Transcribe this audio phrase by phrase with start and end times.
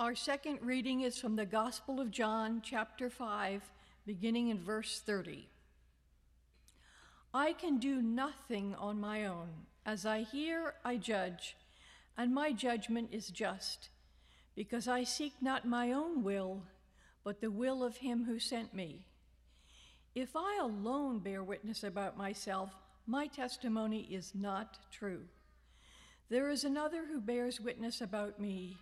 [0.00, 3.68] Our second reading is from the Gospel of John, chapter 5,
[4.06, 5.48] beginning in verse 30.
[7.34, 9.48] I can do nothing on my own.
[9.84, 11.56] As I hear, I judge,
[12.16, 13.88] and my judgment is just,
[14.54, 16.62] because I seek not my own will,
[17.24, 19.04] but the will of him who sent me.
[20.14, 22.70] If I alone bear witness about myself,
[23.08, 25.22] my testimony is not true.
[26.28, 28.76] There is another who bears witness about me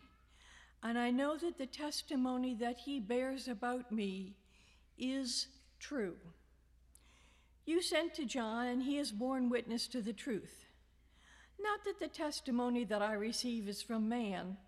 [0.87, 4.37] and I know that the testimony that he bears about me
[4.97, 5.49] is
[5.81, 6.15] true.
[7.65, 10.65] You sent to John, and he has borne witness to the truth.
[11.59, 14.59] Not that the testimony that I receive is from man,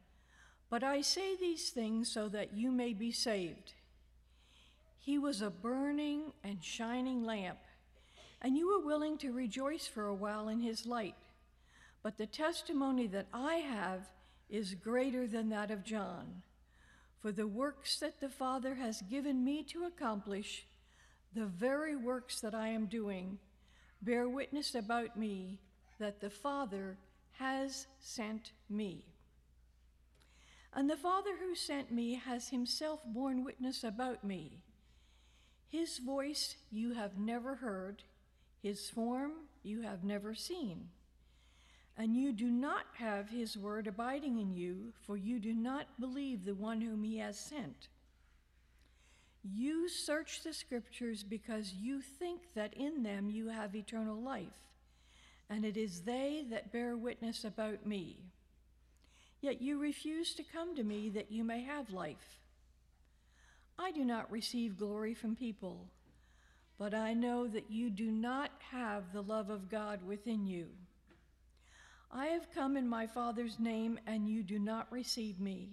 [0.69, 3.75] but I say these things so that you may be saved.
[4.99, 7.61] He was a burning and shining lamp,
[8.43, 11.15] and you were willing to rejoice for a while in his light.
[12.03, 14.09] But the testimony that I have
[14.49, 16.43] is greater than that of John.
[17.21, 20.67] For the works that the Father has given me to accomplish,
[21.35, 23.39] the very works that I am doing,
[24.01, 25.59] bear witness about me
[25.99, 26.97] that the Father
[27.33, 29.05] has sent me.
[30.73, 34.63] And the Father who sent me has himself borne witness about me.
[35.69, 38.05] His voice you have never heard,
[38.63, 40.89] his form you have never seen
[41.99, 46.45] and you do not have his word abiding in you, for you do not believe
[46.45, 47.89] the one whom he has sent.
[49.43, 54.63] You search the scriptures because you think that in them you have eternal life,
[55.51, 58.19] and it is they that bear witness about me.
[59.41, 62.39] Yet you refuse to come to me that you may have life.
[63.77, 65.87] I do not receive glory from people,
[66.79, 70.69] but I know that you do not have the love of God within you.
[72.11, 75.69] I have come in my Father's name, and you do not receive me.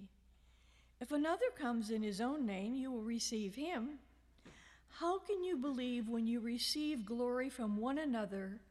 [0.99, 3.99] If another comes in his own name, you will receive him.
[4.99, 8.61] How can you believe when you receive glory from one another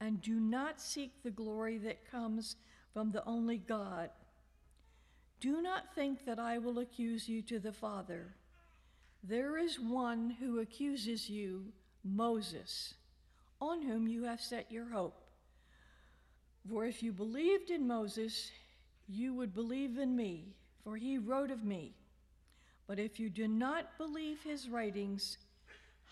[0.00, 2.56] and do not seek the glory that comes
[2.92, 4.10] from the only God?
[5.40, 8.34] Do not think that I will accuse you to the Father.
[9.22, 11.72] There is one who accuses you,
[12.02, 12.94] Moses,
[13.60, 15.25] on whom you have set your hope.
[16.70, 18.50] For if you believed in Moses,
[19.08, 21.94] you would believe in me, for he wrote of me.
[22.88, 25.38] But if you do not believe his writings,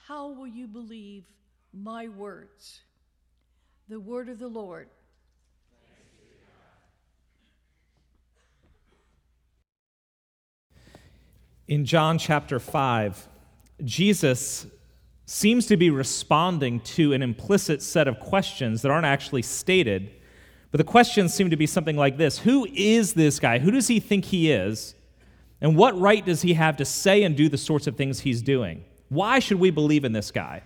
[0.07, 1.25] how will you believe
[1.73, 2.81] my words?
[3.89, 4.89] The word of the Lord.
[11.67, 13.29] In John chapter 5,
[13.85, 14.67] Jesus
[15.27, 20.11] seems to be responding to an implicit set of questions that aren't actually stated
[20.75, 23.61] but the questions seem to be something like this Who is this guy?
[23.61, 24.97] Who does he think he is?
[25.61, 28.43] And what right does he have to say and do the sorts of things he's
[28.43, 28.85] doing?
[29.09, 30.63] Why should we believe in this guy?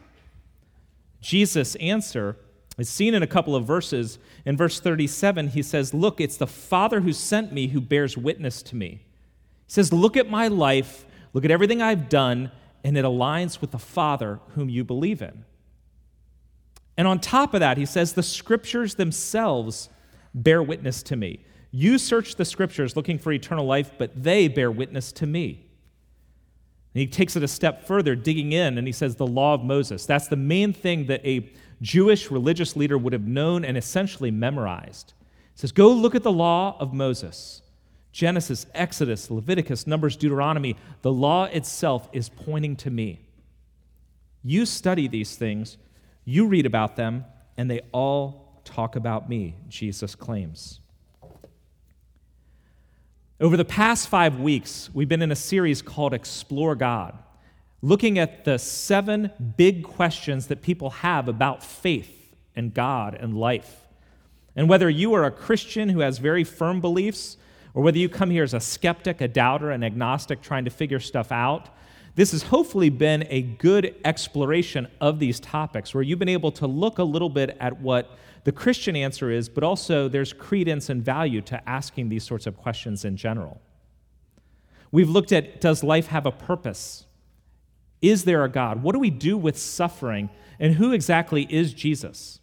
[1.20, 2.36] Jesus' answer
[2.78, 4.18] is seen in a couple of verses.
[4.46, 8.62] In verse 37, he says, Look, it's the Father who sent me who bears witness
[8.62, 9.02] to me.
[9.66, 11.04] He says, Look at my life,
[11.34, 12.50] look at everything I've done,
[12.82, 15.44] and it aligns with the Father whom you believe in.
[16.96, 19.90] And on top of that, he says, The scriptures themselves
[20.42, 21.44] bear witness to me.
[21.70, 25.66] You search the scriptures looking for eternal life, but they bear witness to me.
[26.94, 29.62] And he takes it a step further, digging in, and he says, The law of
[29.62, 30.06] Moses.
[30.06, 31.50] That's the main thing that a
[31.82, 35.12] Jewish religious leader would have known and essentially memorized.
[35.54, 37.62] He says, Go look at the law of Moses.
[38.10, 40.76] Genesis, Exodus, Leviticus, Numbers, Deuteronomy.
[41.02, 43.20] The law itself is pointing to me.
[44.42, 45.76] You study these things,
[46.24, 47.26] you read about them,
[47.56, 50.80] and they all talk about me, Jesus claims.
[53.40, 57.16] Over the past five weeks, we've been in a series called Explore God,
[57.82, 63.86] looking at the seven big questions that people have about faith and God and life.
[64.56, 67.36] And whether you are a Christian who has very firm beliefs,
[67.74, 70.98] or whether you come here as a skeptic, a doubter, an agnostic trying to figure
[70.98, 71.68] stuff out,
[72.18, 76.66] this has hopefully been a good exploration of these topics where you've been able to
[76.66, 78.10] look a little bit at what
[78.42, 82.56] the Christian answer is, but also there's credence and value to asking these sorts of
[82.56, 83.60] questions in general.
[84.90, 87.06] We've looked at does life have a purpose?
[88.02, 88.82] Is there a God?
[88.82, 90.28] What do we do with suffering?
[90.58, 92.40] And who exactly is Jesus?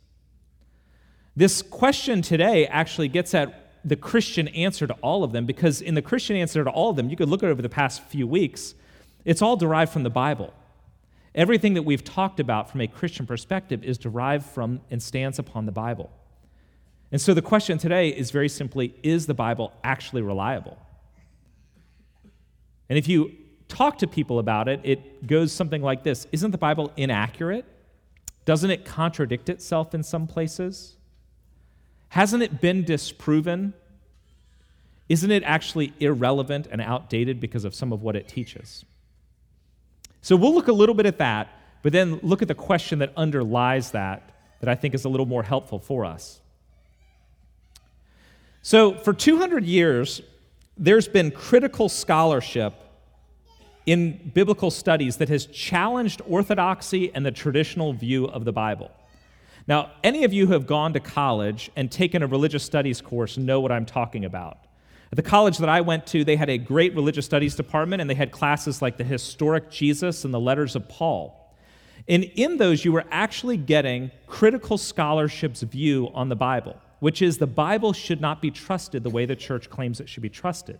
[1.36, 5.96] This question today actually gets at the Christian answer to all of them because, in
[5.96, 8.26] the Christian answer to all of them, you could look at over the past few
[8.26, 8.74] weeks,
[9.26, 10.54] it's all derived from the Bible.
[11.34, 15.66] Everything that we've talked about from a Christian perspective is derived from and stands upon
[15.66, 16.10] the Bible.
[17.12, 20.78] And so the question today is very simply is the Bible actually reliable?
[22.88, 23.34] And if you
[23.68, 27.66] talk to people about it, it goes something like this Isn't the Bible inaccurate?
[28.46, 30.98] Doesn't it contradict itself in some places?
[32.10, 33.74] Hasn't it been disproven?
[35.10, 38.86] Isn't it actually irrelevant and outdated because of some of what it teaches?
[40.26, 41.50] So we'll look a little bit at that,
[41.84, 45.28] but then look at the question that underlies that, that I think is a little
[45.28, 46.42] more helpful for us.
[48.64, 50.24] So, for 200 years,
[50.80, 52.74] there's been critical scholarship
[53.86, 58.90] in biblical studies that has challenged orthodoxy and the traditional view of the Bible.
[59.68, 63.38] Now, any of you who have gone to college and taken a religious studies course
[63.38, 64.58] know what I'm talking about.
[65.16, 68.10] At the college that I went to, they had a great religious studies department, and
[68.10, 71.56] they had classes like the historic Jesus and the letters of Paul.
[72.10, 77.38] And in those, you were actually getting critical scholarship's view on the Bible, which is
[77.38, 80.80] the Bible should not be trusted the way the church claims it should be trusted.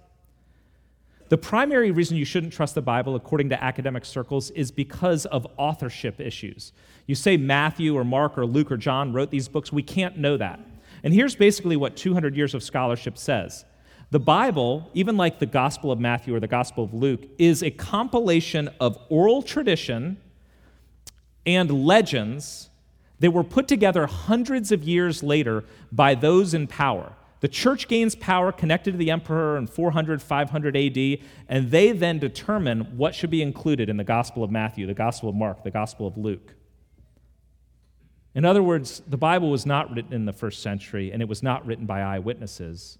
[1.30, 5.48] The primary reason you shouldn't trust the Bible, according to academic circles, is because of
[5.56, 6.74] authorship issues.
[7.08, 10.36] You say Matthew or Mark or Luke or John wrote these books, we can't know
[10.36, 10.60] that.
[11.06, 13.64] And here's basically what 200 years of scholarship says
[14.12, 17.72] the Bible, even like the Gospel of Matthew or the Gospel of Luke, is a
[17.72, 20.18] compilation of oral tradition
[21.46, 22.70] and legends
[23.20, 27.14] that were put together hundreds of years later by those in power.
[27.42, 32.18] The church gains power connected to the emperor in 400, 500 AD, and they then
[32.18, 35.72] determine what should be included in the Gospel of Matthew, the Gospel of Mark, the
[35.72, 36.56] Gospel of Luke.
[38.34, 41.44] In other words, the Bible was not written in the first century, and it was
[41.44, 42.98] not written by eyewitnesses.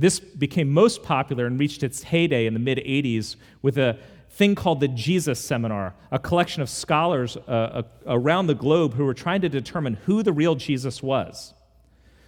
[0.00, 3.98] This became most popular and reached its heyday in the mid 80s with a
[4.30, 9.04] thing called the Jesus Seminar, a collection of scholars uh, uh, around the globe who
[9.04, 11.52] were trying to determine who the real Jesus was.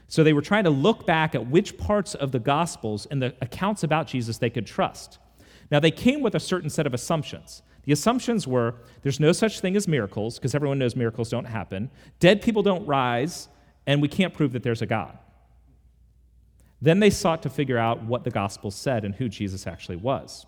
[0.07, 3.35] So they were trying to look back at which parts of the Gospels and the
[3.41, 5.19] accounts about Jesus they could trust.
[5.71, 7.63] Now, they came with a certain set of assumptions.
[7.85, 11.91] The assumptions were there's no such thing as miracles, because everyone knows miracles don't happen,
[12.21, 13.49] dead people don't rise,
[13.87, 15.17] and we can't prove that there's a God.
[16.83, 20.45] Then they sought to figure out what the gospel said and who Jesus actually was.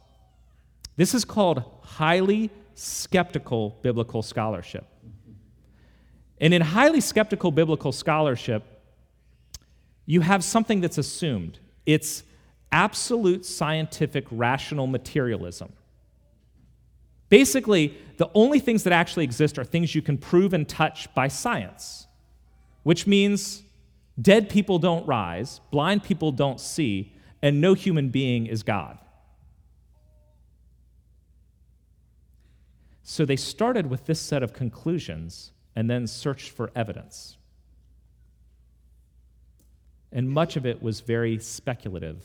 [0.96, 4.84] This is called highly skeptical biblical scholarship.
[6.40, 8.64] And in highly skeptical biblical scholarship,
[10.06, 11.60] you have something that's assumed.
[11.86, 12.24] It's
[12.72, 15.72] absolute scientific rational materialism.
[17.28, 21.28] Basically, the only things that actually exist are things you can prove and touch by
[21.28, 22.08] science,
[22.82, 23.63] which means
[24.20, 28.98] dead people don't rise, blind people don't see, and no human being is God.
[33.02, 37.36] So they started with this set of conclusions and then searched for evidence
[40.14, 42.24] and much of it was very speculative.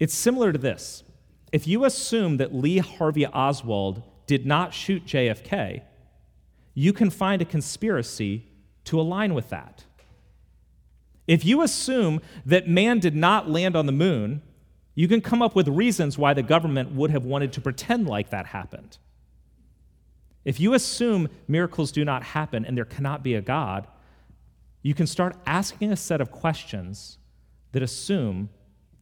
[0.00, 1.04] It's similar to this.
[1.52, 5.82] If you assume that Lee Harvey Oswald did not shoot JFK,
[6.74, 8.49] you can find a conspiracy
[8.90, 9.84] to align with that.
[11.28, 14.42] If you assume that man did not land on the moon,
[14.96, 18.30] you can come up with reasons why the government would have wanted to pretend like
[18.30, 18.98] that happened.
[20.44, 23.86] If you assume miracles do not happen and there cannot be a God,
[24.82, 27.18] you can start asking a set of questions
[27.70, 28.48] that assume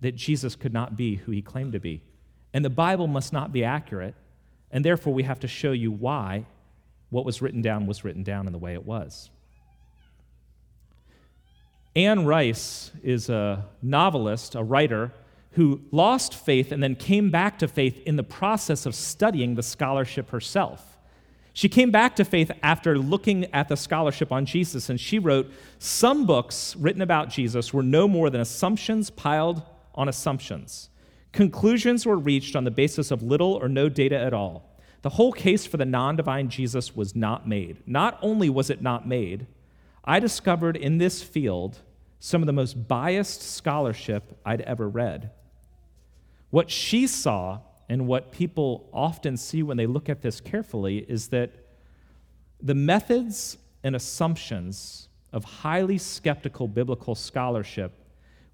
[0.03, 2.03] that Jesus could not be who he claimed to be.
[2.53, 4.15] And the Bible must not be accurate,
[4.71, 6.45] and therefore we have to show you why
[7.09, 9.31] what was written down was written down in the way it was.
[11.97, 15.13] Anne Rice is a novelist, a writer,
[15.53, 19.63] who lost faith and then came back to faith in the process of studying the
[19.63, 20.99] scholarship herself.
[21.53, 25.51] She came back to faith after looking at the scholarship on Jesus, and she wrote
[25.81, 29.63] Some books written about Jesus were no more than assumptions piled
[29.95, 30.91] on assumptions.
[31.33, 34.79] Conclusions were reached on the basis of little or no data at all.
[35.03, 37.83] The whole case for the non divine Jesus was not made.
[37.87, 39.47] Not only was it not made,
[40.05, 41.79] I discovered in this field
[42.21, 45.31] some of the most biased scholarship I'd ever read.
[46.51, 51.29] What she saw and what people often see when they look at this carefully is
[51.29, 51.53] that
[52.61, 57.93] the methods and assumptions of highly skeptical biblical scholarship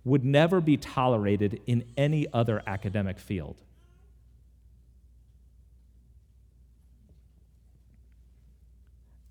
[0.04, 3.62] would never be tolerated in any other academic field.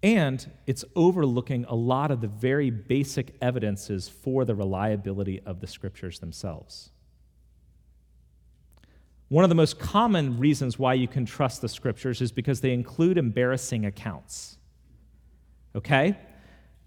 [0.03, 5.67] And it's overlooking a lot of the very basic evidences for the reliability of the
[5.67, 6.91] scriptures themselves.
[9.29, 12.74] One of the most common reasons why you can trust the scriptures is because they
[12.74, 14.57] include embarrassing accounts.
[15.74, 16.17] Okay?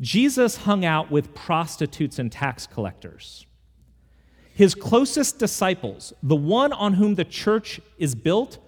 [0.01, 3.47] Jesus hung out with prostitutes and tax collectors.
[4.53, 8.59] His closest disciples, the one on whom the church is built,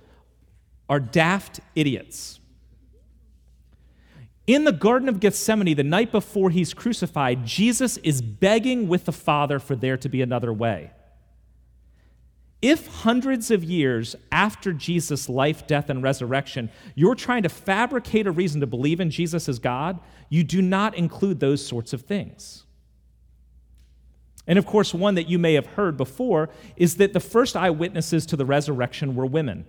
[0.89, 2.38] are daft idiots.
[4.49, 9.13] In the Garden of Gethsemane, the night before he's crucified, Jesus is begging with the
[9.13, 10.91] Father for there to be another way.
[12.63, 18.31] If hundreds of years after Jesus' life, death, and resurrection, you're trying to fabricate a
[18.31, 20.01] reason to believe in Jesus as God,
[20.31, 22.65] you do not include those sorts of things.
[24.47, 28.25] And of course, one that you may have heard before is that the first eyewitnesses
[28.25, 29.67] to the resurrection were women.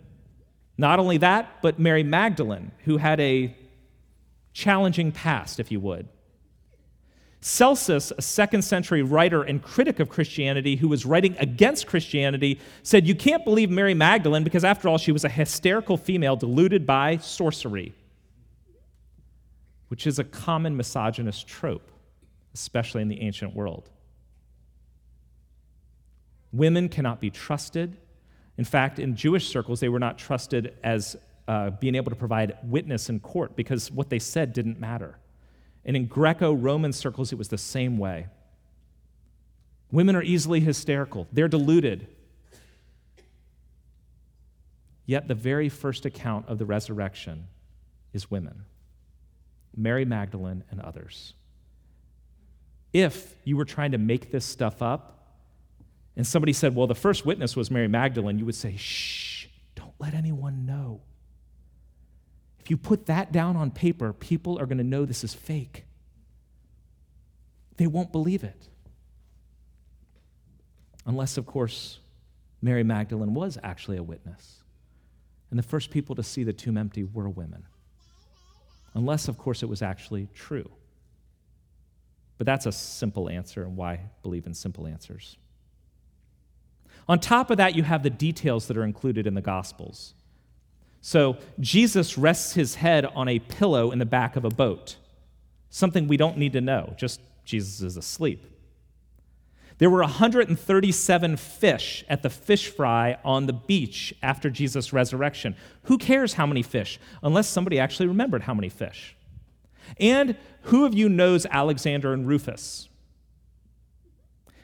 [0.77, 3.53] Not only that, but Mary Magdalene, who had a
[4.59, 6.09] challenging past, if you would.
[7.41, 13.07] Celsus, a second century writer and critic of Christianity who was writing against Christianity, said,
[13.07, 17.17] You can't believe Mary Magdalene because, after all, she was a hysterical female deluded by
[17.17, 17.95] sorcery,
[19.87, 21.89] which is a common misogynist trope,
[22.53, 23.89] especially in the ancient world.
[26.51, 27.95] Women cannot be trusted.
[28.57, 31.15] In fact, in Jewish circles, they were not trusted as
[31.49, 35.17] uh, being able to provide witness in court because what they said didn't matter.
[35.83, 38.27] And in Greco Roman circles, it was the same way.
[39.91, 42.07] Women are easily hysterical, they're deluded.
[45.07, 47.47] Yet the very first account of the resurrection
[48.13, 48.65] is women
[49.75, 51.33] Mary Magdalene and others.
[52.93, 55.15] If you were trying to make this stuff up,
[56.15, 59.93] and somebody said, Well, the first witness was Mary Magdalene, you would say, Shh, don't
[59.97, 61.01] let anyone know.
[62.69, 65.85] You put that down on paper, people are going to know this is fake.
[67.77, 68.67] They won't believe it.
[71.05, 71.99] Unless, of course,
[72.61, 74.61] Mary Magdalene was actually a witness.
[75.49, 77.63] And the first people to see the tomb empty were women.
[78.93, 80.69] Unless, of course, it was actually true.
[82.37, 85.37] But that's a simple answer, and why believe in simple answers.
[87.07, 90.13] On top of that, you have the details that are included in the Gospels.
[91.01, 94.97] So Jesus rests his head on a pillow in the back of a boat,
[95.69, 98.45] something we don't need to know, just Jesus is asleep.
[99.79, 105.55] There were 137 fish at the fish fry on the beach after Jesus' resurrection.
[105.83, 109.15] Who cares how many fish, unless somebody actually remembered how many fish?
[109.97, 112.88] And who of you knows Alexander and Rufus?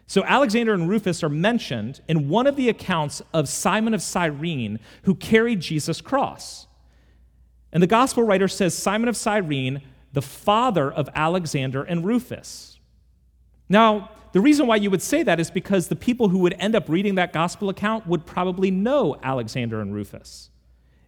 [0.08, 4.80] So, Alexander and Rufus are mentioned in one of the accounts of Simon of Cyrene
[5.04, 6.68] who carried Jesus' cross.
[7.72, 9.82] And the gospel writer says Simon of Cyrene,
[10.14, 12.80] the father of Alexander and Rufus.
[13.68, 16.76] Now, the reason why you would say that is because the people who would end
[16.76, 20.50] up reading that gospel account would probably know Alexander and Rufus.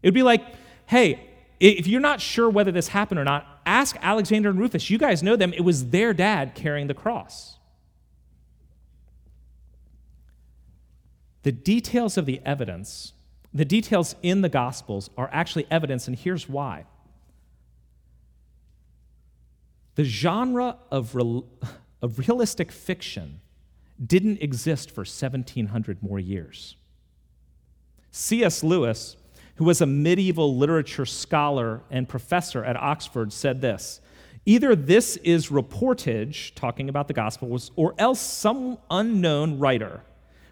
[0.01, 0.43] It would be like,
[0.87, 4.89] hey, if you're not sure whether this happened or not, ask Alexander and Rufus.
[4.89, 5.53] You guys know them.
[5.53, 7.56] It was their dad carrying the cross.
[11.43, 13.13] The details of the evidence,
[13.53, 16.85] the details in the Gospels, are actually evidence, and here's why.
[19.95, 21.15] The genre of,
[22.01, 23.41] of realistic fiction
[24.03, 26.75] didn't exist for 1700 more years.
[28.11, 28.63] C.S.
[28.63, 29.15] Lewis,
[29.55, 34.01] who was a medieval literature scholar and professor at Oxford, said this
[34.45, 40.03] Either this is reportage, talking about the Gospels, or else some unknown writer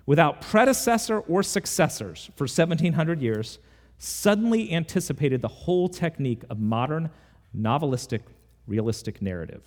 [0.05, 3.59] without predecessor or successors for 1700 years,
[3.97, 7.09] suddenly anticipated the whole technique of modern
[7.57, 8.21] novelistic
[8.67, 9.63] realistic narrative.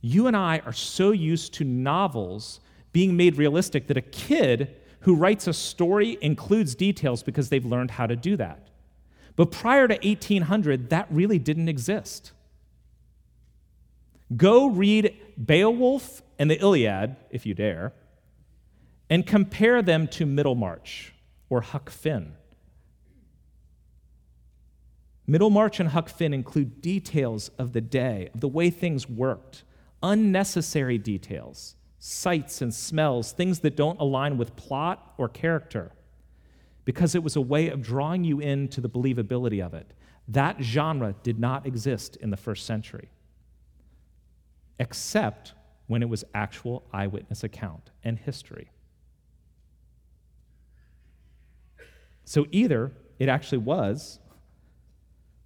[0.00, 2.60] You and I are so used to novels
[2.92, 7.92] being made realistic that a kid who writes a story includes details because they've learned
[7.92, 8.68] how to do that.
[9.34, 12.32] But prior to 1800, that really didn't exist.
[14.36, 17.92] Go read Beowulf and the Iliad, if you dare,
[19.12, 21.12] and compare them to Middlemarch
[21.50, 22.32] or Huck Finn.
[25.26, 29.64] Middlemarch and Huck Finn include details of the day, of the way things worked,
[30.02, 35.92] unnecessary details, sights and smells, things that don't align with plot or character,
[36.86, 39.92] because it was a way of drawing you into the believability of it.
[40.26, 43.10] That genre did not exist in the first century,
[44.80, 45.52] except
[45.86, 48.70] when it was actual eyewitness account and history.
[52.24, 54.18] So either it actually was,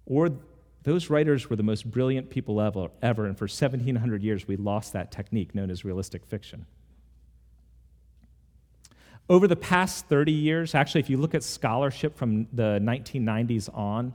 [0.05, 0.31] or
[0.83, 4.93] those writers were the most brilliant people ever, ever, and for 1700 years we lost
[4.93, 6.65] that technique known as realistic fiction.
[9.29, 14.13] Over the past 30 years, actually, if you look at scholarship from the 1990s on,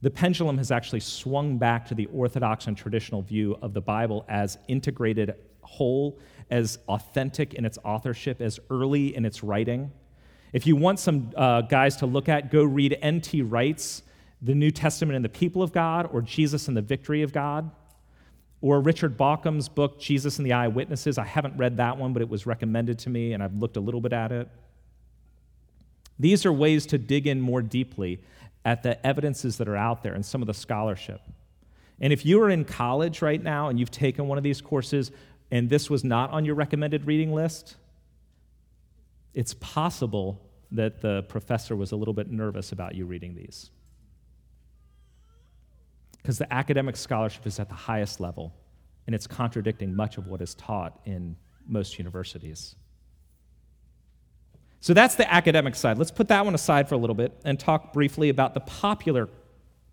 [0.00, 4.24] the pendulum has actually swung back to the orthodox and traditional view of the Bible
[4.28, 9.90] as integrated whole as authentic in its authorship, as early in its writing.
[10.52, 13.42] If you want some uh, guys to look at, go read N.T.
[13.42, 14.02] Wright's
[14.40, 17.70] The New Testament and the People of God or Jesus and the Victory of God.
[18.60, 21.16] Or Richard Bauckham's book, Jesus and the Eyewitnesses.
[21.16, 23.80] I haven't read that one, but it was recommended to me, and I've looked a
[23.80, 24.48] little bit at it.
[26.18, 28.20] These are ways to dig in more deeply
[28.64, 31.20] at the evidences that are out there and some of the scholarship.
[32.00, 35.10] And if you are in college right now and you've taken one of these courses
[35.50, 37.76] and this was not on your recommended reading list,
[39.38, 40.42] it's possible
[40.72, 43.70] that the professor was a little bit nervous about you reading these
[46.16, 48.52] because the academic scholarship is at the highest level
[49.06, 51.36] and it's contradicting much of what is taught in
[51.68, 52.74] most universities.
[54.80, 55.98] So that's the academic side.
[55.98, 59.28] Let's put that one aside for a little bit and talk briefly about the popular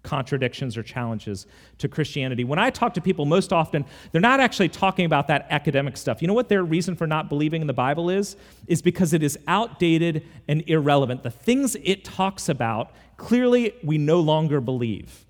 [0.05, 1.47] contradictions or challenges
[1.79, 2.45] to Christianity.
[2.45, 6.21] When I talk to people, most often, they're not actually talking about that academic stuff.
[6.21, 8.37] You know what their reason for not believing in the Bible is?
[8.67, 11.23] Is because it is outdated and irrelevant.
[11.23, 15.25] The things it talks about, clearly, we no longer believe.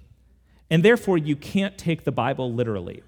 [0.69, 3.01] And therefore, you can't take the Bible literally.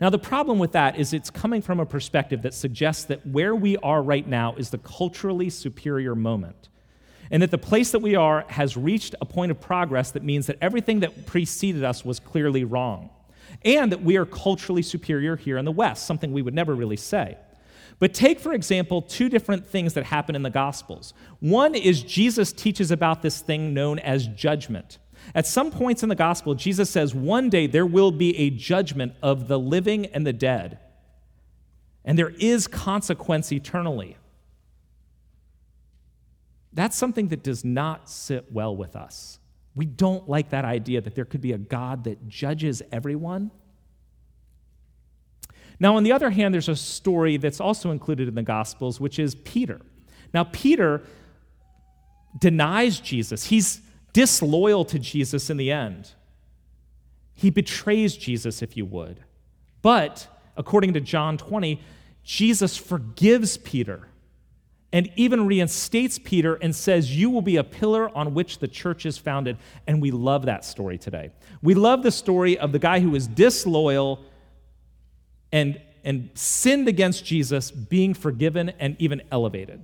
[0.00, 3.54] Now, the problem with that is it's coming from a perspective that suggests that where
[3.54, 6.68] we are right now is the culturally superior moment.
[7.30, 10.46] And that the place that we are has reached a point of progress that means
[10.46, 13.10] that everything that preceded us was clearly wrong.
[13.64, 16.96] And that we are culturally superior here in the West, something we would never really
[16.96, 17.36] say.
[17.98, 21.14] But take, for example, two different things that happen in the Gospels.
[21.40, 24.98] One is Jesus teaches about this thing known as judgment.
[25.34, 29.14] At some points in the gospel, Jesus says, One day there will be a judgment
[29.22, 30.78] of the living and the dead,
[32.04, 34.16] and there is consequence eternally.
[36.72, 39.38] That's something that does not sit well with us.
[39.74, 43.50] We don't like that idea that there could be a God that judges everyone.
[45.80, 49.18] Now, on the other hand, there's a story that's also included in the Gospels, which
[49.18, 49.80] is Peter.
[50.32, 51.02] Now, Peter
[52.38, 53.46] denies Jesus.
[53.46, 53.80] He's
[54.12, 56.10] disloyal to Jesus in the end.
[57.34, 59.24] He betrays Jesus, if you would.
[59.80, 61.80] But, according to John 20,
[62.22, 64.08] Jesus forgives Peter
[64.92, 69.06] and even reinstates Peter and says, You will be a pillar on which the church
[69.06, 69.56] is founded.
[69.86, 71.30] And we love that story today.
[71.62, 74.20] We love the story of the guy who was disloyal
[75.50, 79.82] and, and sinned against Jesus being forgiven and even elevated.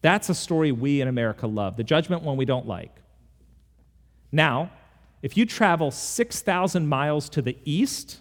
[0.00, 1.76] That's a story we in America love.
[1.76, 2.94] The judgment one we don't like.
[4.30, 4.70] Now,
[5.22, 8.20] if you travel 6,000 miles to the east,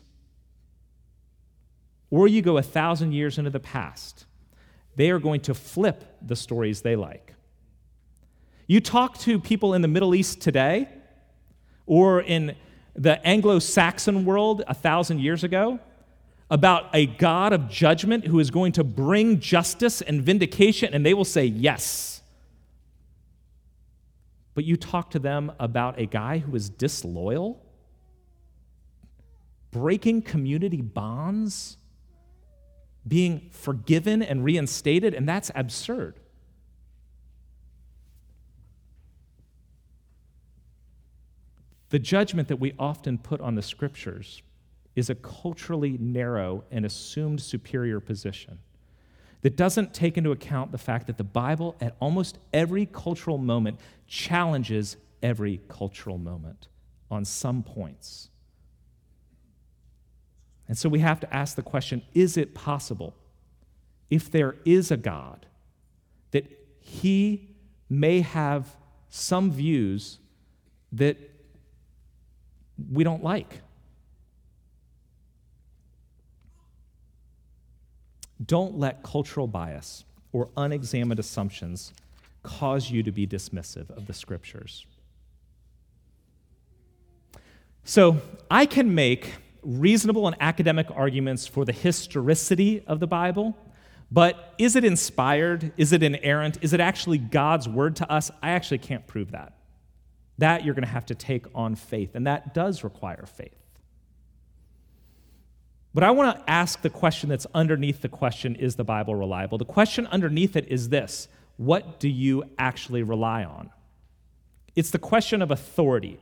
[2.09, 4.25] or you go a thousand years into the past,
[4.97, 7.33] they are going to flip the stories they like.
[8.67, 10.89] You talk to people in the Middle East today,
[11.85, 12.53] or in
[12.95, 15.79] the Anglo Saxon world a thousand years ago,
[16.51, 21.13] about a God of judgment who is going to bring justice and vindication, and they
[21.13, 22.17] will say yes
[24.57, 27.63] but you talk to them about a guy who is disloyal,
[29.69, 31.77] breaking community bonds,
[33.07, 36.19] being forgiven and reinstated, and that's absurd.
[41.89, 44.41] The judgment that we often put on the scriptures
[44.95, 48.59] is a culturally narrow and assumed superior position
[49.41, 53.79] that doesn't take into account the fact that the Bible, at almost every cultural moment,
[54.07, 56.67] challenges every cultural moment
[57.09, 58.29] on some points.
[60.67, 63.13] And so we have to ask the question is it possible,
[64.09, 65.45] if there is a God,
[66.31, 66.45] that
[66.79, 67.55] he
[67.89, 68.75] may have
[69.09, 70.19] some views
[70.91, 71.17] that
[72.91, 73.61] we don't like?
[78.45, 81.93] Don't let cultural bias or unexamined assumptions
[82.43, 84.85] cause you to be dismissive of the scriptures.
[87.83, 89.35] So, I can make
[89.67, 93.55] reasonable and academic arguments for the historicity of the Bible,
[94.09, 95.73] but is it inspired?
[95.75, 96.57] Is it inerrant?
[96.61, 98.31] Is it actually God's word to us?
[98.41, 99.57] I actually can't prove that.
[100.37, 103.57] That you're going to have to take on faith, and that does require faith.
[105.93, 109.57] But I want to ask the question that's underneath the question is the Bible reliable?
[109.57, 111.27] The question underneath it is this
[111.57, 113.71] what do you actually rely on?
[114.75, 116.19] It's the question of authority.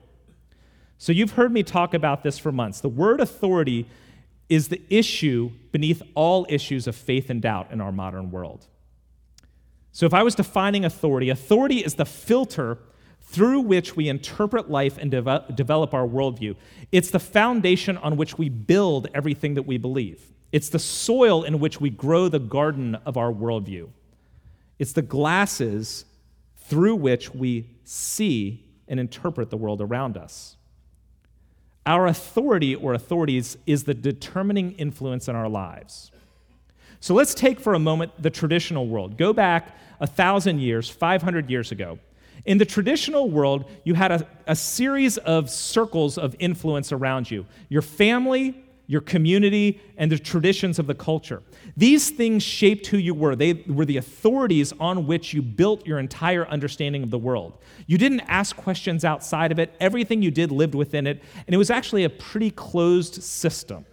[0.98, 2.82] So you've heard me talk about this for months.
[2.82, 3.86] The word authority
[4.48, 8.66] is the issue beneath all issues of faith and doubt in our modern world.
[9.92, 12.78] So if I was defining authority, authority is the filter
[13.22, 16.56] through which we interpret life and develop our worldview.
[16.92, 20.22] It's the foundation on which we build everything that we believe.
[20.52, 23.90] It's the soil in which we grow the garden of our worldview.
[24.78, 26.06] It's the glasses
[26.58, 30.55] through which we see and interpret the world around us.
[31.86, 36.12] Our authority or authorities is the determining influence in our lives.
[37.00, 39.18] So let's take for a moment the traditional world.
[39.18, 42.00] Go back a thousand years, 500 years ago.
[42.46, 47.46] In the traditional world, you had a, a series of circles of influence around you
[47.70, 51.42] your family, your community, and the traditions of the culture.
[51.76, 53.36] These things shaped who you were.
[53.36, 57.58] They were the authorities on which you built your entire understanding of the world.
[57.88, 61.58] You didn't ask questions outside of it, everything you did lived within it, and it
[61.58, 63.86] was actually a pretty closed system.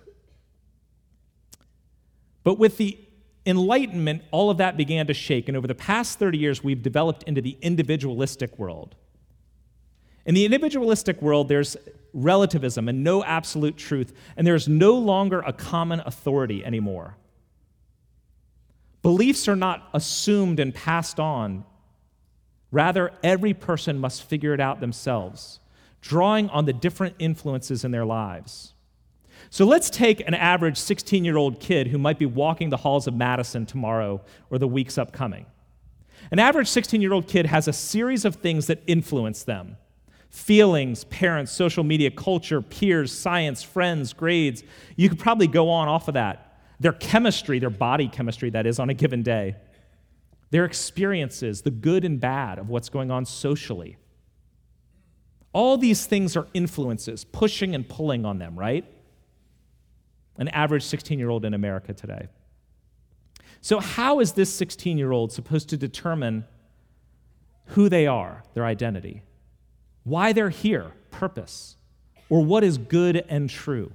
[2.45, 2.99] But with the
[3.45, 7.25] Enlightenment, all of that began to shake, and over the past 30 years, we've developed
[7.25, 8.95] into the individualistic world.
[10.25, 11.77] In the individualistic world, there's
[12.13, 17.17] relativism and no absolute truth, and there's no longer a common authority anymore.
[19.03, 21.65] Beliefs are not assumed and passed on.
[22.71, 25.59] Rather, every person must figure it out themselves,
[26.01, 28.75] drawing on the different influences in their lives.
[29.51, 33.09] So let's take an average 16 year old kid who might be walking the halls
[33.09, 35.47] of Madison tomorrow or the weeks upcoming.
[36.31, 39.77] An average 16 year old kid has a series of things that influence them
[40.33, 44.64] feelings, parents, social media, culture, peers, science, friends, grades.
[44.97, 46.59] You could probably go on off of that.
[46.81, 49.57] Their chemistry, their body chemistry, that is, on a given day.
[50.51, 53.99] Their experiences, the good and bad of what's going on socially.
[55.53, 58.87] All these things are influences, pushing and pulling on them, right?
[60.38, 62.29] An average 16 year old in America today.
[63.61, 66.47] So, how is this 16 year old supposed to determine
[67.66, 69.23] who they are, their identity?
[70.05, 71.77] Why they're here, purpose,
[72.29, 73.93] or what is good and true.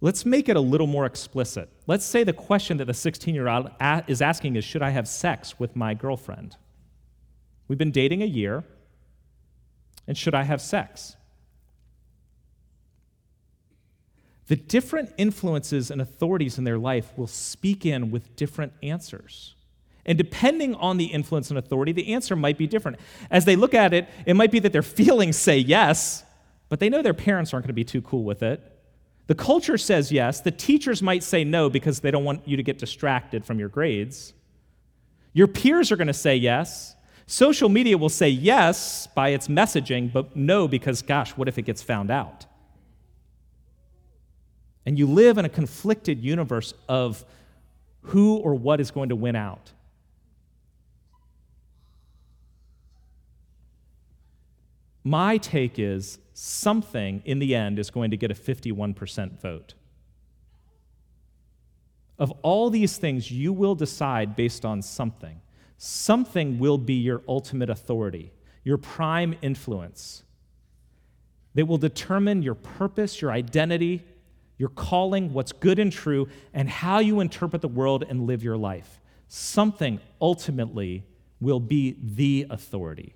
[0.00, 1.68] Let's make it a little more explicit.
[1.86, 3.70] Let's say the question that the 16 year old
[4.08, 6.56] is asking is Should I have sex with my girlfriend?
[7.68, 8.64] We've been dating a year,
[10.08, 11.16] and should I have sex?
[14.48, 19.54] The different influences and authorities in their life will speak in with different answers.
[20.04, 22.98] And depending on the influence and authority, the answer might be different.
[23.30, 26.24] As they look at it, it might be that their feelings say yes,
[26.68, 28.68] but they know their parents aren't going to be too cool with it.
[29.28, 30.40] The culture says yes.
[30.40, 33.68] The teachers might say no because they don't want you to get distracted from your
[33.68, 34.34] grades.
[35.32, 36.96] Your peers are going to say yes.
[37.26, 41.62] Social media will say yes by its messaging, but no because, gosh, what if it
[41.62, 42.46] gets found out?
[44.84, 47.24] And you live in a conflicted universe of
[48.02, 49.72] who or what is going to win out.
[55.04, 59.74] My take is something in the end is going to get a 51% vote.
[62.18, 65.40] Of all these things, you will decide based on something.
[65.76, 70.22] Something will be your ultimate authority, your prime influence.
[71.54, 74.04] That will determine your purpose, your identity,
[74.56, 78.56] your calling, what's good and true, and how you interpret the world and live your
[78.56, 79.00] life.
[79.26, 81.04] Something ultimately
[81.40, 83.14] will be the authority.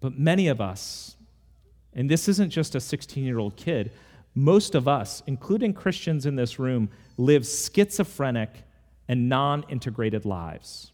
[0.00, 1.16] But many of us,
[1.94, 3.92] and this isn't just a 16 year old kid,
[4.34, 8.50] most of us, including Christians in this room, live schizophrenic
[9.08, 10.92] and non integrated lives.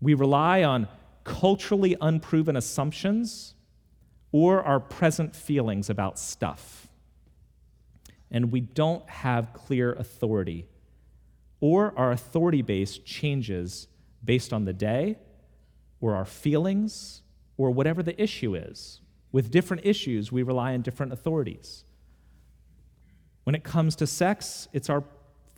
[0.00, 0.88] We rely on
[1.24, 3.54] culturally unproven assumptions
[4.30, 6.88] or our present feelings about stuff.
[8.30, 10.66] And we don't have clear authority,
[11.60, 13.88] or our authority base changes
[14.24, 15.18] based on the day
[16.02, 17.22] or our feelings
[17.56, 19.00] or whatever the issue is.
[19.30, 21.84] With different issues, we rely on different authorities.
[23.44, 25.04] When it comes to sex, it's our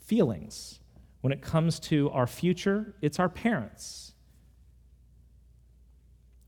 [0.05, 0.79] feelings.
[1.23, 4.13] When it comes to our future, it's our parents.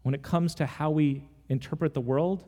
[0.03, 2.45] When it comes to how we interpret the world,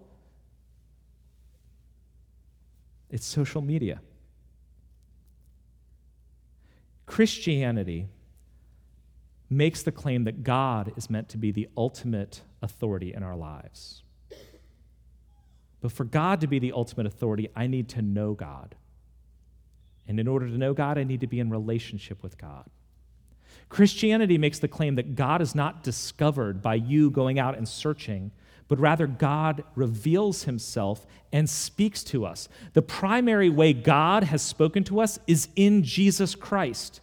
[3.10, 4.00] it's social media.
[7.06, 8.08] Christianity
[9.50, 14.02] makes the claim that God is meant to be the ultimate authority in our lives.
[15.80, 18.74] But for God to be the ultimate authority, I need to know God.
[20.06, 22.64] And in order to know God, I need to be in relationship with God.
[23.68, 28.32] Christianity makes the claim that God is not discovered by you going out and searching,
[28.66, 32.48] but rather God reveals himself and speaks to us.
[32.72, 37.00] The primary way God has spoken to us is in Jesus Christ,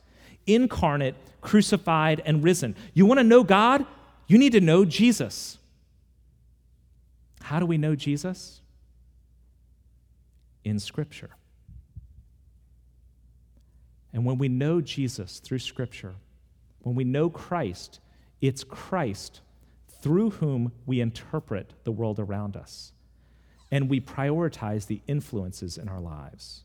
[0.47, 2.75] incarnate crucified, and risen.
[2.95, 3.85] You want to know God?
[4.27, 5.59] You need to know Jesus.
[7.41, 8.61] How do we know Jesus?
[10.63, 11.29] In Scripture.
[14.11, 16.15] And when we know Jesus through Scripture,
[16.79, 17.99] when we know Christ,
[18.41, 19.41] it's Christ
[20.01, 22.91] through whom we interpret the world around us
[23.71, 26.63] and we prioritize the influences in our lives.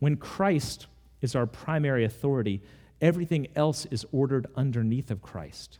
[0.00, 0.86] When Christ
[1.22, 2.62] is our primary authority,
[3.00, 5.78] everything else is ordered underneath of Christ.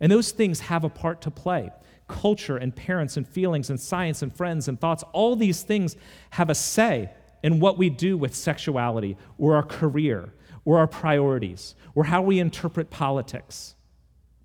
[0.00, 1.70] And those things have a part to play.
[2.08, 5.96] Culture and parents and feelings and science and friends and thoughts, all these things
[6.30, 7.10] have a say
[7.42, 10.32] in what we do with sexuality or our career
[10.64, 13.74] or our priorities or how we interpret politics.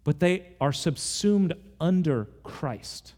[0.03, 3.13] But they are subsumed under Christ.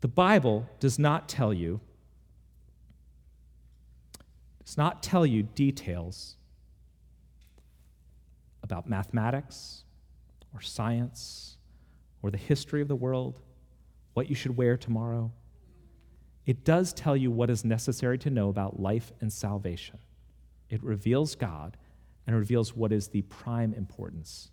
[0.00, 1.80] The Bible does not tell you
[4.66, 6.36] does not tell you details
[8.62, 9.84] about mathematics
[10.52, 11.56] or science
[12.20, 13.40] or the history of the world,
[14.14, 15.30] what you should wear tomorrow.
[16.46, 19.98] It does tell you what is necessary to know about life and salvation.
[20.68, 21.76] It reveals God
[22.26, 24.50] and reveals what is the prime importance.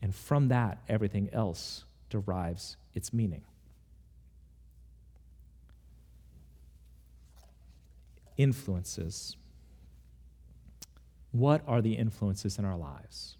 [0.00, 3.42] And from that, everything else derives its meaning.
[8.40, 9.36] Influences.
[11.30, 13.36] What are the influences in our lives?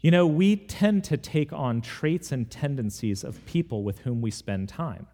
[0.00, 4.30] You know, we tend to take on traits and tendencies of people with whom we
[4.30, 5.08] spend time.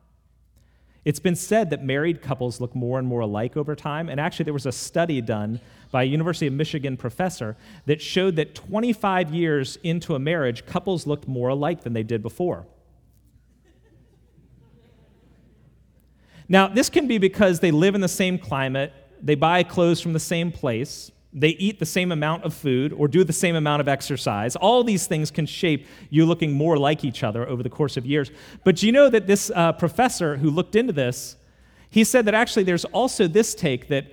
[1.04, 4.44] It's been said that married couples look more and more alike over time, and actually,
[4.44, 7.56] there was a study done by a University of Michigan professor
[7.86, 12.22] that showed that 25 years into a marriage, couples looked more alike than they did
[12.22, 12.64] before.
[16.48, 20.12] Now, this can be because they live in the same climate, they buy clothes from
[20.12, 23.80] the same place, they eat the same amount of food or do the same amount
[23.80, 24.56] of exercise.
[24.56, 28.06] All these things can shape you looking more like each other over the course of
[28.06, 28.30] years.
[28.64, 31.36] But you know that this uh, professor who looked into this,
[31.90, 34.06] he said that actually there's also this take that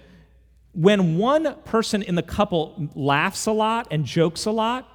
[0.73, 4.89] when one person in the couple laughs a lot and jokes a lot,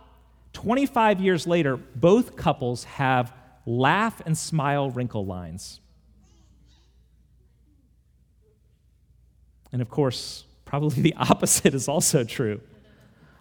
[0.53, 3.33] 25 years later, both couples have
[3.65, 5.81] laugh and smile wrinkle lines.
[9.73, 12.61] And of course, Probably the opposite is also true.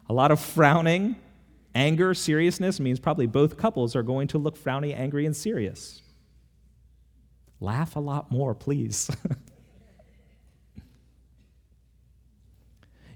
[0.10, 1.18] A lot of frowning,
[1.76, 6.02] anger, seriousness means probably both couples are going to look frowny, angry, and serious.
[7.60, 9.12] Laugh a lot more, please.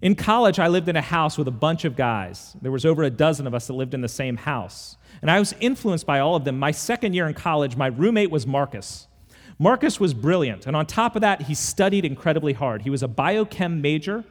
[0.01, 2.57] in college, I lived in a house with a bunch of guys.
[2.61, 4.97] There was over a dozen of us that lived in the same house.
[5.21, 6.59] And I was influenced by all of them.
[6.59, 9.07] My second year in college, my roommate was Marcus.
[9.61, 12.81] Marcus was brilliant, and on top of that, he studied incredibly hard.
[12.81, 14.23] He was a biochem major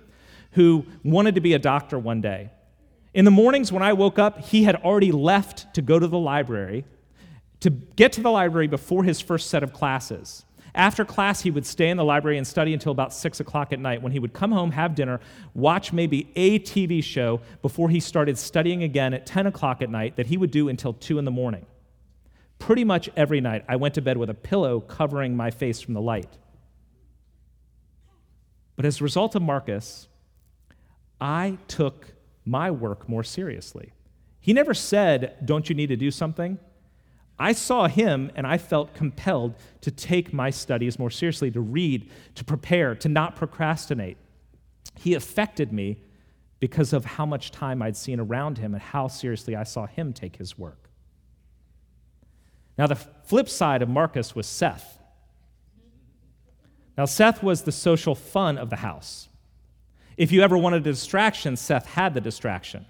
[0.54, 2.50] who wanted to be a doctor one day.
[3.14, 6.18] In the mornings when I woke up, he had already left to go to the
[6.18, 6.84] library,
[7.60, 10.44] to get to the library before his first set of classes.
[10.74, 13.78] After class, he would stay in the library and study until about 6 o'clock at
[13.78, 15.20] night when he would come home, have dinner,
[15.54, 20.16] watch maybe a TV show before he started studying again at 10 o'clock at night
[20.16, 21.66] that he would do until 2 in the morning
[22.60, 25.94] pretty much every night, I went to bed with a pillow covering my face from
[25.94, 26.38] the light.
[28.76, 30.06] But as a result of Marcus,
[31.20, 32.12] I took
[32.44, 33.92] my work more seriously.
[34.38, 36.58] He never said, Don't you need to do something?
[37.38, 42.10] I saw him and I felt compelled to take my studies more seriously, to read,
[42.34, 44.18] to prepare, to not procrastinate.
[44.98, 46.02] He affected me
[46.58, 50.12] because of how much time I'd seen around him and how seriously I saw him
[50.12, 50.89] take his work.
[52.80, 54.98] Now, the flip side of Marcus was Seth.
[56.96, 59.28] Now, Seth was the social fun of the house.
[60.16, 62.86] If you ever wanted a distraction, Seth had the distraction.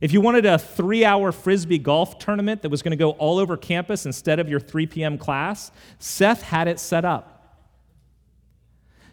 [0.00, 3.38] If you wanted a three hour frisbee golf tournament that was going to go all
[3.38, 5.16] over campus instead of your 3 p.m.
[5.16, 5.70] class,
[6.00, 7.62] Seth had it set up.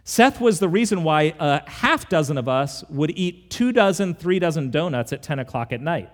[0.03, 4.39] Seth was the reason why a half dozen of us would eat two dozen, three
[4.39, 6.09] dozen donuts at 10 o'clock at night.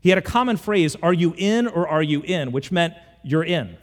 [0.00, 3.44] He had a common phrase, are you in or are you in, which meant you're
[3.44, 3.76] in.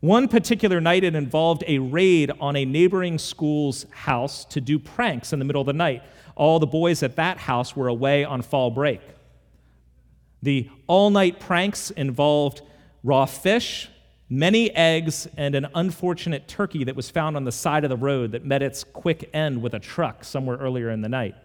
[0.00, 5.32] One particular night, it involved a raid on a neighboring school's house to do pranks
[5.32, 6.02] in the middle of the night.
[6.34, 9.00] All the boys at that house were away on fall break.
[10.42, 12.62] The all night pranks involved
[13.04, 13.88] raw fish,
[14.28, 18.32] many eggs, and an unfortunate turkey that was found on the side of the road
[18.32, 21.36] that met its quick end with a truck somewhere earlier in the night.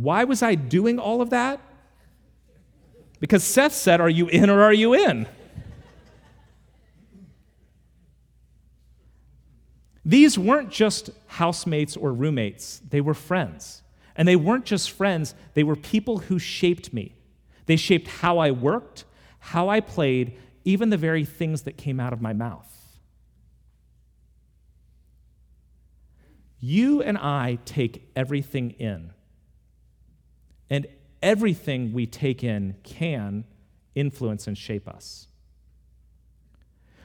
[0.00, 1.60] Why was I doing all of that?
[3.20, 5.26] Because Seth said, Are you in or are you in?
[10.02, 13.82] These weren't just housemates or roommates, they were friends.
[14.16, 17.14] And they weren't just friends, they were people who shaped me.
[17.66, 19.04] They shaped how I worked,
[19.38, 22.66] how I played, even the very things that came out of my mouth.
[26.58, 29.12] You and I take everything in.
[30.70, 30.86] And
[31.20, 33.44] everything we take in can
[33.94, 35.26] influence and shape us.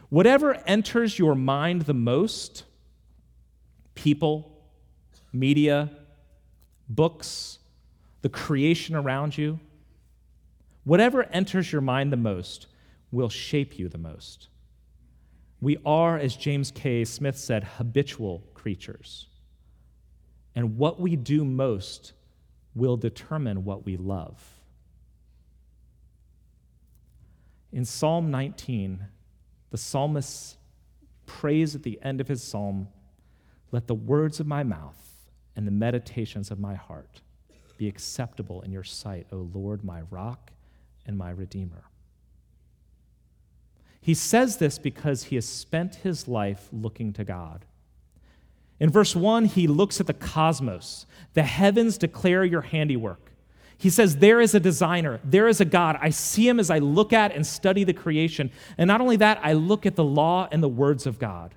[0.10, 2.64] Whatever enters your mind the most
[3.96, 4.62] people,
[5.34, 5.90] media,
[6.88, 7.58] books,
[8.22, 9.60] the creation around you
[10.86, 12.68] whatever enters your mind the most
[13.12, 14.48] will shape you the most.
[15.60, 17.04] We are, as James K.
[17.04, 19.28] Smith said, habitual creatures.
[20.56, 22.14] And what we do most
[22.76, 24.62] will determine what we love.
[27.72, 29.06] In Psalm 19,
[29.72, 30.58] the psalmist
[31.26, 32.88] prays at the end of his psalm
[33.72, 37.22] Let the words of my mouth and the meditations of my heart
[37.78, 40.52] be acceptable in your sight, O Lord, my rock
[41.06, 41.84] and my redeemer.
[44.00, 47.66] He says this because he has spent his life looking to God.
[48.80, 51.06] In verse 1, he looks at the cosmos.
[51.34, 53.32] The heavens declare your handiwork.
[53.78, 55.98] He says, There is a designer, there is a God.
[56.02, 58.52] I see him as I look at and study the creation.
[58.78, 61.56] And not only that, I look at the law and the words of God.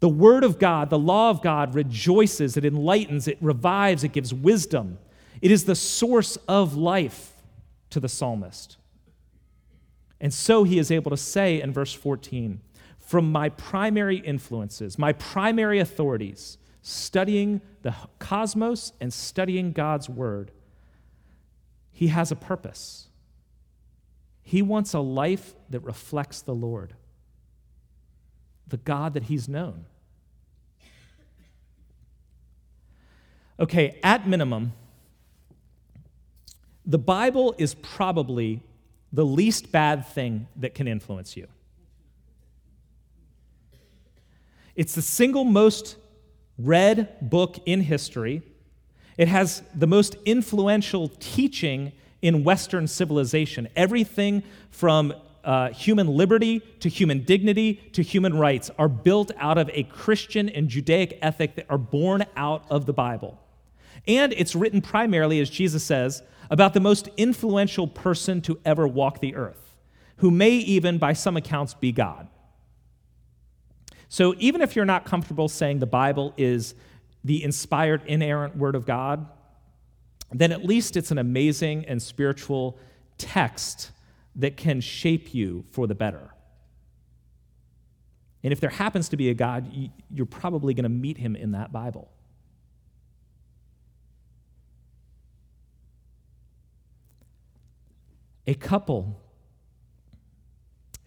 [0.00, 4.32] The word of God, the law of God, rejoices, it enlightens, it revives, it gives
[4.32, 4.98] wisdom.
[5.42, 7.32] It is the source of life
[7.90, 8.78] to the psalmist.
[10.20, 12.60] And so he is able to say in verse 14,
[13.10, 20.52] from my primary influences, my primary authorities, studying the cosmos and studying God's word,
[21.90, 23.08] he has a purpose.
[24.42, 26.94] He wants a life that reflects the Lord,
[28.68, 29.86] the God that he's known.
[33.58, 34.72] Okay, at minimum,
[36.86, 38.62] the Bible is probably
[39.12, 41.48] the least bad thing that can influence you.
[44.76, 45.96] It's the single most
[46.58, 48.42] read book in history.
[49.16, 53.68] It has the most influential teaching in Western civilization.
[53.76, 55.12] Everything from
[55.44, 60.48] uh, human liberty to human dignity to human rights are built out of a Christian
[60.48, 63.38] and Judaic ethic that are born out of the Bible.
[64.06, 69.20] And it's written primarily, as Jesus says, about the most influential person to ever walk
[69.20, 69.76] the earth,
[70.16, 72.28] who may even, by some accounts, be God.
[74.10, 76.74] So even if you're not comfortable saying the Bible is
[77.22, 79.24] the inspired, inerrant Word of God,
[80.32, 82.76] then at least it's an amazing and spiritual
[83.18, 83.92] text
[84.34, 86.34] that can shape you for the better.
[88.42, 89.72] And if there happens to be a God,
[90.12, 92.10] you're probably going to meet him in that Bible.
[98.48, 99.22] A couple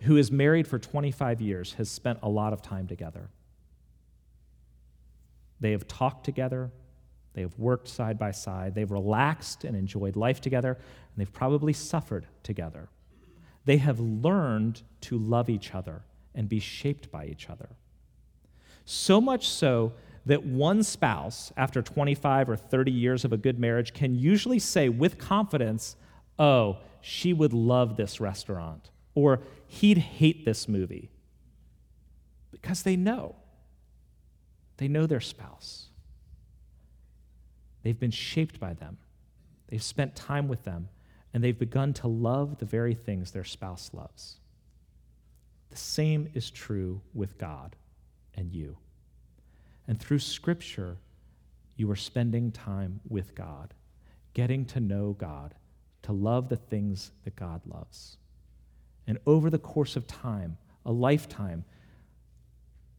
[0.03, 3.29] who is married for 25 years has spent a lot of time together.
[5.59, 6.71] They have talked together,
[7.33, 11.73] they have worked side by side, they've relaxed and enjoyed life together, and they've probably
[11.73, 12.89] suffered together.
[13.65, 16.03] They have learned to love each other
[16.35, 17.69] and be shaped by each other.
[18.85, 19.93] So much so
[20.25, 24.89] that one spouse, after 25 or 30 years of a good marriage, can usually say
[24.89, 25.95] with confidence,
[26.39, 31.09] Oh, she would love this restaurant, or he'd hate this movie.
[32.51, 33.35] Because they know.
[34.77, 35.89] They know their spouse.
[37.83, 38.97] They've been shaped by them,
[39.67, 40.89] they've spent time with them,
[41.33, 44.39] and they've begun to love the very things their spouse loves.
[45.69, 47.75] The same is true with God
[48.35, 48.77] and you.
[49.87, 50.97] And through Scripture,
[51.75, 53.73] you are spending time with God,
[54.33, 55.55] getting to know God
[56.03, 58.17] to love the things that God loves.
[59.07, 61.65] And over the course of time, a lifetime,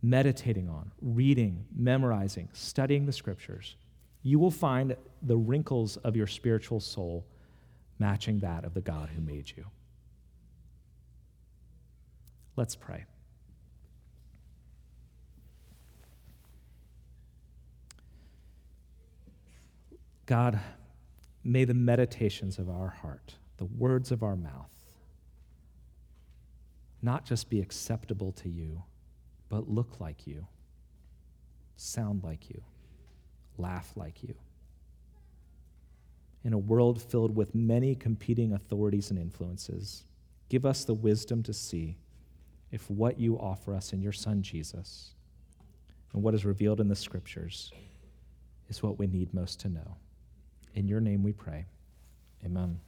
[0.03, 3.77] meditating on, reading, memorizing, studying the scriptures,
[4.23, 7.27] you will find the wrinkles of your spiritual soul
[7.99, 9.65] matching that of the God who made you.
[12.57, 13.05] Let's pray.
[20.27, 20.61] God,
[21.45, 24.71] May the meditations of our heart, the words of our mouth,
[27.05, 28.83] not just be acceptable to you,
[29.49, 30.47] but look like you,
[31.77, 32.63] sound like you,
[33.59, 34.35] laugh like you.
[36.45, 40.05] In a world filled with many competing authorities and influences,
[40.49, 41.99] give us the wisdom to see
[42.71, 45.15] if what you offer us in your Son Jesus
[46.13, 47.71] and what is revealed in the scriptures
[48.69, 49.97] is what we need most to know.
[50.75, 51.67] In your name we pray.
[52.45, 52.81] Amen.